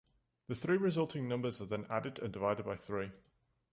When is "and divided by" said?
2.17-2.75